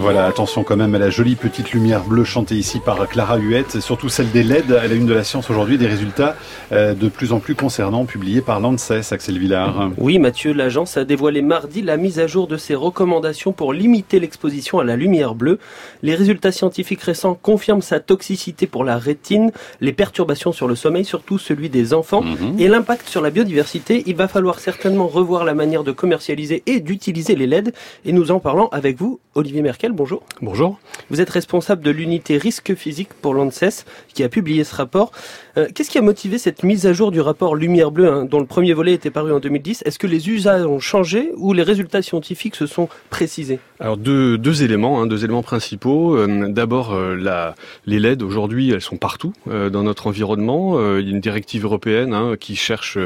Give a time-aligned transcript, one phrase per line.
[0.00, 3.74] Voilà, attention quand même à la jolie petite lumière bleue chantée ici par Clara Huette,
[3.74, 6.36] et surtout celle des LED à la une de la science aujourd'hui, des résultats
[6.72, 9.90] euh, de plus en plus concernants publiés par l'ANSES, Axel Villard.
[9.98, 14.20] Oui, Mathieu, l'agence a dévoilé mardi la mise à jour de ses recommandations pour limiter
[14.20, 15.58] l'exposition à la lumière bleue.
[16.02, 21.04] Les résultats scientifiques récents confirment sa toxicité pour la rétine, les perturbations sur le sommeil,
[21.04, 22.58] surtout celui des enfants, mhm.
[22.58, 24.02] et l'impact sur la biodiversité.
[24.06, 27.74] Il va falloir certainement revoir la manière de commercialiser et d'utiliser les LED,
[28.06, 30.22] et nous en parlons avec vous, Olivier Merkel, bonjour.
[30.42, 30.78] Bonjour.
[31.10, 35.12] Vous êtes responsable de l'unité risque physique pour l'ANSES, qui a publié ce rapport.
[35.56, 38.40] Euh, qu'est-ce qui a motivé cette mise à jour du rapport Lumière Bleue, hein, dont
[38.40, 41.62] le premier volet était paru en 2010 Est-ce que les usages ont changé ou les
[41.62, 43.60] résultats scientifiques se sont précisés?
[43.80, 46.14] Alors deux, deux éléments, hein, deux éléments principaux.
[46.14, 47.54] Euh, d'abord, euh,
[47.86, 50.78] les LED aujourd'hui, elles sont partout dans notre environnement.
[50.98, 52.98] il y a une directive européenne hein, qui cherche,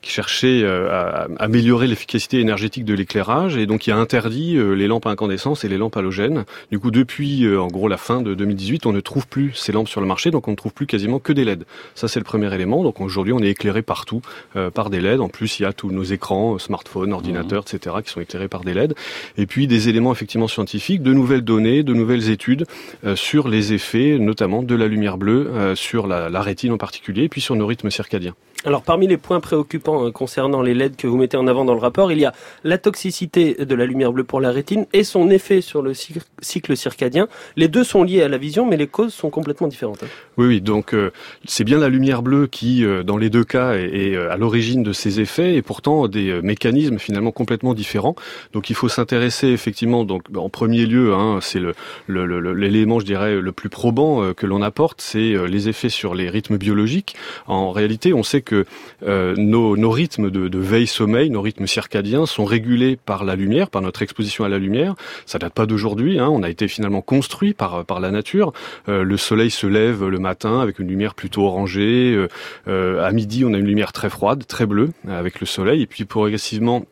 [0.00, 5.06] qui cherchait à améliorer l'efficacité énergétique de l'éclairage et donc il a interdit les lampes
[5.06, 6.44] à incandescence et les lampes halogènes.
[6.70, 9.88] Du coup, depuis en gros la fin de 2018, on ne trouve plus ces lampes
[9.88, 11.64] sur le marché, donc on ne trouve plus quasiment que des LED.
[11.94, 12.82] Ça, c'est le premier élément.
[12.82, 14.22] Donc aujourd'hui, on est éclairé partout
[14.56, 15.20] euh, par des LED.
[15.20, 18.48] En plus, il y a tous nos écrans, euh, smartphones, ordinateurs, etc., qui sont éclairés
[18.48, 18.94] par des LED.
[19.36, 22.64] Et puis des éléments effectivement scientifiques, de nouvelles données, de nouvelles études
[23.04, 27.24] euh, sur les effets, notamment de la lumière bleue sur la, la rétine en particulier,
[27.24, 28.34] et puis sur nos rythmes circadiens.
[28.64, 31.74] Alors parmi les points préoccupants hein, concernant les LED que vous mettez en avant dans
[31.74, 35.02] le rapport, il y a la toxicité de la lumière bleue pour la rétine et
[35.02, 37.26] son effet sur le cycle circadien.
[37.56, 40.04] Les deux sont liés à la vision, mais les causes sont complètement différentes.
[40.04, 40.08] Hein.
[40.36, 40.60] Oui, oui.
[40.60, 41.10] Donc euh,
[41.44, 44.84] c'est bien la lumière bleue qui, euh, dans les deux cas, est, euh, à l'origine
[44.84, 48.14] de ces effets et pourtant des mécanismes finalement complètement différents.
[48.52, 50.04] Donc il faut s'intéresser effectivement.
[50.12, 51.60] Donc en premier lieu, hein, c'est
[52.08, 56.28] l'élément, le, je dirais, le plus probant que l'on apporte, c'est les effets sur les
[56.28, 57.16] rythmes biologiques.
[57.46, 58.64] En réalité, on sait que
[59.04, 64.02] euh, nos, rythmes de, veille-sommeil, nos rythmes circadiens sont régulés par la lumière, par notre
[64.02, 64.94] exposition à la lumière.
[65.26, 66.28] Ça date pas d'aujourd'hui, hein.
[66.28, 68.52] on a été finalement construit par, la nature.
[68.88, 72.26] Euh, le soleil se lève le matin avec une lumière plutôt orangée.
[72.68, 75.82] Euh, à midi, on a une lumière très froide, très bleue avec le soleil.
[75.82, 76.84] Et puis progressivement,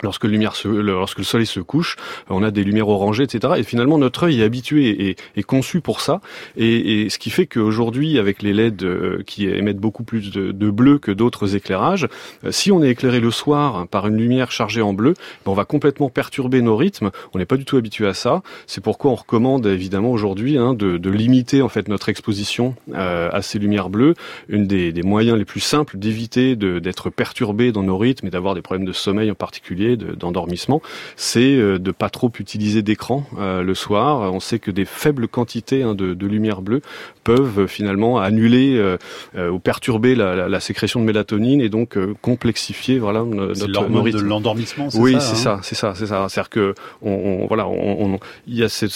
[0.00, 1.96] Lorsque, lumière lorsque le soleil se couche,
[2.30, 3.54] on a des lumières orangées, etc.
[3.58, 6.22] Et finalement, notre œil est habitué et est conçu pour ça.
[6.56, 10.70] Et, et ce qui fait qu'aujourd'hui, avec les LED euh, qui émettent beaucoup plus de,
[10.70, 12.08] bleu que d'autres éclairages,
[12.44, 15.12] euh, si on est éclairé le soir par une lumière chargée en bleu,
[15.44, 17.10] ben, on va complètement perturber nos rythmes.
[17.34, 18.42] On n'est pas du tout habitué à ça.
[18.66, 23.42] C'est pourquoi on recommande évidemment aujourd'hui hein, de, limiter en fait notre exposition euh, à
[23.42, 24.14] ces lumières bleues.
[24.48, 28.62] Une des moyens les plus simples d'éviter d'être perturbé dans nos rythmes et d'avoir des
[28.62, 30.82] problèmes de sommeil en particulier d'endormissement,
[31.16, 34.32] c'est euh, de pas trop utiliser d'écran euh, le soir.
[34.32, 36.80] On sait que des faibles quantités hein, de, lumière bleue
[37.24, 38.80] peuvent euh, finalement annuler
[39.36, 44.88] ou perturber la, sécrétion de mélatonine et donc complexifier voilà notre de l'endormissement.
[44.94, 46.26] Oui, c'est ça, c'est ça, c'est ça.
[46.28, 48.92] C'est-à-dire que on, voilà, on, il y a cette,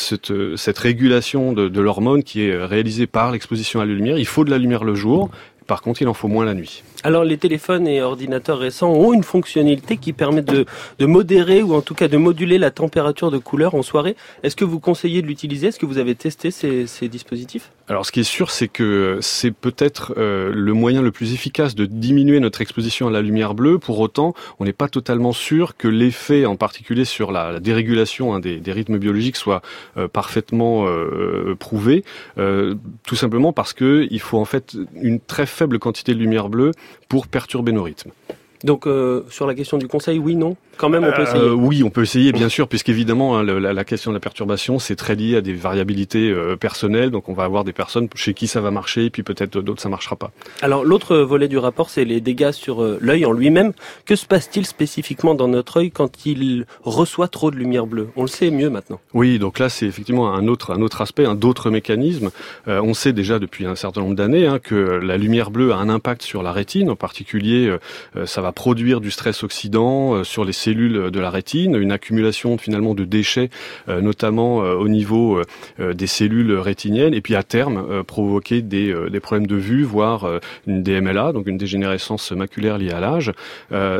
[0.56, 4.18] cette, régulation de, de l'hormone qui est réalisée par l'exposition à la lumière.
[4.18, 5.30] Il faut de la lumière le jour.
[5.66, 6.82] Par contre, il en faut moins la nuit.
[7.02, 10.66] Alors les téléphones et ordinateurs récents ont une fonctionnalité qui permet de,
[11.00, 14.16] modérer ou en tout cas de moduler la température de couleur en soirée.
[14.42, 15.68] Est-ce que vous conseillez de l'utiliser?
[15.68, 17.70] Est-ce que vous avez testé ces dispositifs?
[17.88, 21.76] Alors ce qui est sûr, c'est que c'est peut-être euh, le moyen le plus efficace
[21.76, 23.78] de diminuer notre exposition à la lumière bleue.
[23.78, 28.34] Pour autant, on n'est pas totalement sûr que l'effet, en particulier sur la, la dérégulation
[28.34, 29.62] hein, des, rythmes biologiques, soit
[29.96, 32.04] euh, parfaitement euh, prouvé.
[32.36, 36.72] tout simplement parce que il faut en fait une très faible quantité de lumière bleue
[37.08, 38.10] pour perturber nos rythmes.
[38.66, 41.40] Donc euh, sur la question du conseil, oui, non Quand même, on peut essayer.
[41.40, 44.80] Euh, oui, on peut essayer, bien sûr, puisqu'évidemment, hein, la, la, question de la perturbation,
[44.80, 47.12] c'est très lié à des variabilités euh, personnelles.
[47.12, 49.88] Donc on va avoir des personnes chez qui ça va marcher, puis peut-être d'autres ça
[49.88, 50.32] marchera pas.
[50.62, 53.72] Alors l'autre volet du rapport, c'est les dégâts sur l'œil en lui-même.
[54.04, 58.08] Que se passe-t-il spécifiquement dans notre œil quand il reçoit trop de lumière bleue?
[58.16, 58.98] On le sait mieux maintenant.
[59.14, 62.30] Oui, donc là, c'est effectivement un autre, un autre aspect, un d'autres mécanismes.
[62.66, 65.88] on sait déjà depuis un certain nombre d'années hein, que la lumière bleue a un
[65.88, 67.72] impact sur la rétine, en particulier,
[68.24, 72.58] ça va produire du stress oxydant euh, sur les cellules de la rétine, une accumulation
[72.58, 73.50] finalement de déchets,
[73.88, 75.42] euh, notamment euh, au niveau
[75.78, 80.82] des cellules rétiniennes, et puis à terme provoquer des, des problèmes de vue, voire une
[80.82, 83.32] DMLA, donc une dégénérescence maculaire liée à l'âge.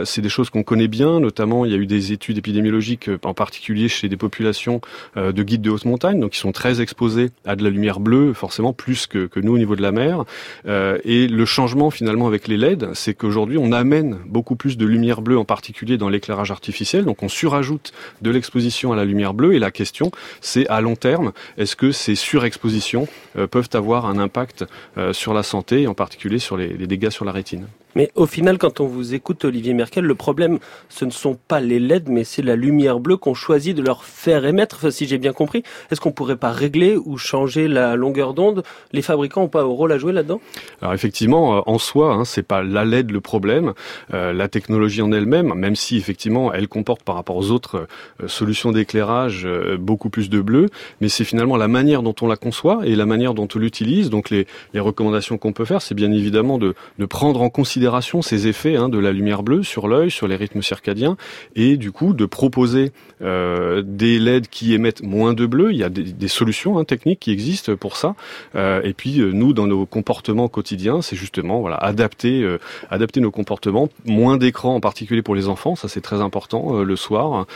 [0.04, 3.34] C'est des choses qu'on connaît bien, notamment il y a eu des études épidémiologiques, en
[3.34, 4.80] particulier chez des populations
[5.16, 8.32] de guides de haute montagne, donc qui sont très exposés à de la lumière bleue,
[8.32, 10.24] forcément plus que, que nous au niveau de la mer.
[10.66, 15.22] Et le changement finalement avec les LED, c'est qu'aujourd'hui on amène beaucoup plus de lumière
[15.22, 17.06] bleue, en particulier dans l'éclairage artificiel.
[17.06, 19.54] Donc on surajoute de l'exposition à la lumière bleue.
[19.54, 20.10] Et la question,
[20.42, 24.66] c'est à long terme, est-ce que ces surexpositions euh, peuvent avoir un impact
[24.98, 27.66] euh, sur la santé, en particulier sur les dégâts sur la rétine?
[27.96, 30.58] Mais au final, quand on vous écoute, Olivier Merkel, le problème,
[30.90, 34.04] ce ne sont pas les LED, mais c'est la lumière bleue qu'on choisit de leur
[34.04, 35.62] faire émettre, si j'ai bien compris.
[35.90, 38.64] Est-ce qu'on pourrait pas régler ou changer la longueur d'onde?
[38.92, 40.42] Les fabricants n'ont pas un rôle à jouer là-dedans?
[40.82, 43.72] Alors effectivement, euh, en soi, hein, c'est pas la LED le problème.
[44.12, 47.86] Euh, la technologie en elle-même, même si effectivement elle comporte par rapport aux autres
[48.22, 49.48] euh, solutions d'éclairage
[49.78, 50.68] beaucoup plus de bleu,
[51.00, 54.10] mais c'est finalement la manière dont on la conçoit et la manière dont on l'utilise.
[54.10, 57.85] Donc les, les recommandations qu'on peut faire, c'est bien évidemment de, de, prendre en considération
[58.22, 61.16] ces effets hein, de la lumière bleue sur l'œil, sur les rythmes circadiens,
[61.54, 62.92] et du coup de proposer
[63.22, 65.72] euh, des LED qui émettent moins de bleu.
[65.72, 68.14] Il y a des, solutions hein, techniques qui existent pour ça.
[68.54, 72.46] Euh, et puis euh, nous, dans nos comportements quotidiens, c'est justement voilà adapter,
[72.90, 73.88] adapter nos comportements.
[74.04, 77.46] Moins d'écran, en particulier pour les enfants, ça c'est très important le soir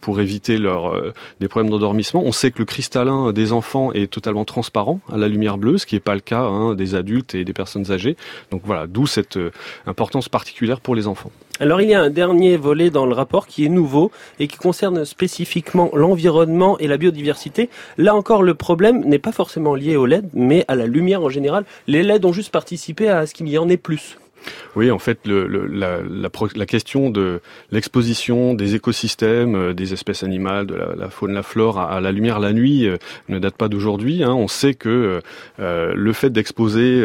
[0.00, 0.94] pour éviter leur
[1.40, 2.22] des problèmes d'endormissement.
[2.24, 5.86] On sait que le cristallin des enfants est totalement transparent à la lumière bleue, ce
[5.86, 8.16] qui n'est pas le cas hein, des adultes et des personnes âgées.
[8.50, 9.38] Donc voilà, d'où cette
[9.86, 11.30] importance particulière pour les enfants.
[11.60, 14.10] Alors il y a un dernier volet dans le rapport qui est nouveau
[14.40, 17.70] et qui concerne spécifiquement l'environnement et la biodiversité.
[17.96, 21.28] Là encore, le problème n'est pas forcément lié au LED, mais à la lumière en
[21.28, 21.64] général.
[21.86, 24.18] Les LED ont juste participé à ce qu'il y en ait plus.
[24.76, 29.92] Oui, en fait, le, le, la, la, la, question de l'exposition des écosystèmes, euh, des
[29.92, 32.96] espèces animales, de la, faune, la flore à, la lumière la nuit euh,
[33.28, 34.24] ne date pas d'aujourd'hui.
[34.24, 34.32] Hein.
[34.32, 35.20] On sait que
[35.60, 37.04] euh, le fait d'exposer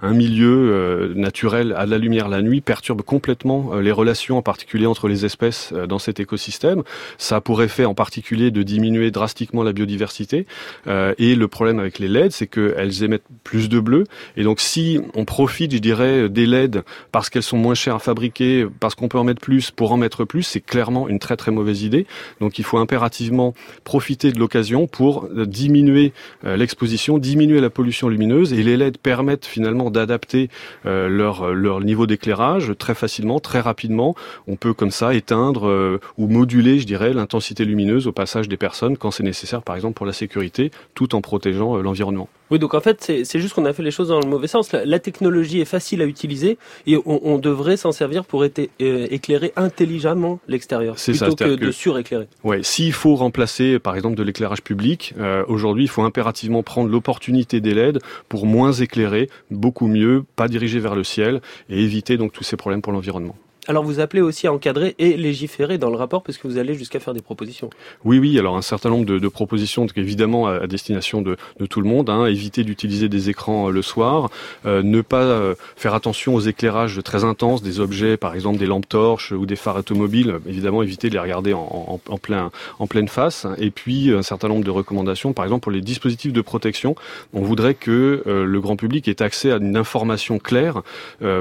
[0.00, 5.08] un milieu naturel à la lumière la nuit perturbe complètement les relations, en particulier entre
[5.08, 6.82] les espèces dans cet écosystème.
[7.18, 10.46] Ça a pour effet, en particulier, de diminuer drastiquement la biodiversité.
[10.86, 14.04] et le problème avec les LED, c'est qu'elles émettent plus de bleu.
[14.36, 16.69] Et donc, si on profite, je dirais, des LED
[17.12, 19.96] parce qu'elles sont moins chères à fabriquer, parce qu'on peut en mettre plus pour en
[19.96, 22.06] mettre plus, c'est clairement une très très mauvaise idée.
[22.40, 26.12] Donc il faut impérativement profiter de l'occasion pour euh, diminuer
[26.44, 30.50] euh, l'exposition, diminuer la pollution lumineuse et les LED permettent finalement d'adapter
[30.86, 34.14] euh, leur, leur niveau d'éclairage très facilement, très rapidement.
[34.46, 38.96] On peut comme ça éteindre ou moduler, je dirais, l'intensité lumineuse au passage des personnes
[38.96, 42.28] quand c'est nécessaire, par exemple pour la sécurité, tout en protégeant l'environnement.
[42.50, 44.72] Oui, donc en fait, c'est juste qu'on a fait les choses dans le mauvais sens.
[44.72, 49.06] La, technologie est facile à utiliser et on, on devrait s'en servir pour été, euh,
[49.10, 52.28] éclairer intelligemment l'extérieur plutôt que, de suréclairer.
[52.44, 56.90] Ouais, s'il faut remplacer, par exemple, de l'éclairage public, euh, aujourd'hui, il faut impérativement prendre
[56.90, 62.16] l'opportunité des LED pour moins éclairer, beaucoup mieux, pas diriger vers le ciel et éviter
[62.16, 63.36] donc tous ces problèmes pour l'environnement.
[63.68, 66.74] Alors vous appelez aussi à encadrer et légiférer dans le rapport parce que vous allez
[66.74, 67.68] jusqu'à faire des propositions.
[68.04, 68.38] Oui, oui.
[68.38, 71.36] Alors un certain nombre de, propositions, évidemment à, destination de,
[71.68, 72.08] tout le monde.
[72.08, 72.26] Hein.
[72.26, 74.30] Éviter d'utiliser des écrans euh, le soir,
[74.64, 78.66] euh, ne pas euh, faire attention aux éclairages très intenses des objets, par exemple des
[78.66, 80.38] lampes torches ou des phares automobiles.
[80.48, 83.46] Évidemment, éviter de les regarder en, plein, en pleine face.
[83.58, 86.94] Et puis un certain nombre de recommandations, par exemple pour les dispositifs de protection.
[87.34, 90.82] On voudrait que le grand public ait accès à une information claire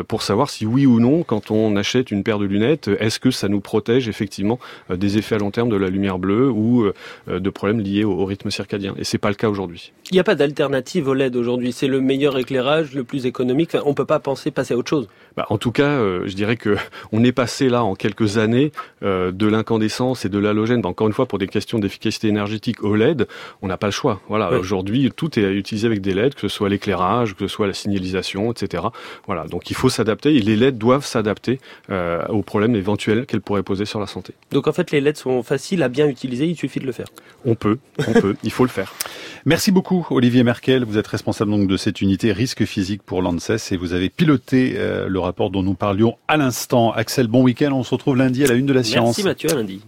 [0.07, 3.31] pour savoir si oui ou non, quand on achète une paire de lunettes, est-ce que
[3.31, 4.59] ça nous protège effectivement
[4.89, 8.03] euh, des effets à long terme de la lumière bleue ou euh, de problèmes liés
[8.03, 8.95] au, rythme circadien?
[8.97, 9.91] Et c'est pas le cas aujourd'hui.
[10.11, 11.71] Il n'y a pas d'alternative au LED aujourd'hui.
[11.71, 13.75] C'est le meilleur éclairage, le plus économique.
[13.85, 15.09] On on peut pas penser passer à autre chose.
[15.35, 16.77] Bah, en tout cas, euh, je dirais que
[17.11, 20.81] on est passé là en quelques années de l'incandescence et de l'halogène.
[20.81, 23.27] Bah, encore une fois, pour des questions d'efficacité énergétique au LED,
[23.61, 24.21] on n'a pas le choix.
[24.29, 24.51] Voilà.
[24.51, 27.73] Aujourd'hui, tout est utilisé avec des LED, que ce soit l'éclairage, que ce soit la
[27.73, 28.83] signalisation, etc.
[29.25, 29.45] Voilà.
[29.45, 31.98] Donc il faut s'adapter et les LED doivent s'adapter euh,
[32.29, 34.33] aux problèmes éventuels qu'elle pourrait poser sur la santé.
[34.51, 37.07] Donc en fait, les LED sont faciles à bien utiliser, il suffit de le faire.
[37.45, 37.77] On peut,
[38.07, 38.93] on peut, il faut le faire.
[39.45, 43.71] Merci beaucoup Olivier Merkel, vous êtes responsable donc de cette unité risque physique pour l'ANSES
[43.71, 46.91] et vous avez piloté euh, le rapport dont nous parlions à l'instant.
[46.91, 49.17] Axel, bon week-end, on se retrouve lundi à la une de la science.
[49.17, 49.81] Merci Mathieu, à lundi.